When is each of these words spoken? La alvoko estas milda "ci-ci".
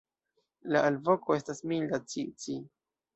La 0.75 0.79
alvoko 0.87 1.35
estas 1.39 1.61
milda 1.73 1.99
"ci-ci". 2.15 2.57